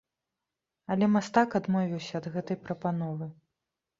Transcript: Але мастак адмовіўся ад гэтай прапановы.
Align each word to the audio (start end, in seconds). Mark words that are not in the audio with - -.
Але 0.93 1.09
мастак 1.15 1.57
адмовіўся 1.59 2.13
ад 2.21 2.25
гэтай 2.37 2.57
прапановы. 2.65 3.29